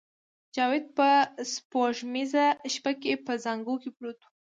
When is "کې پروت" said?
3.81-4.19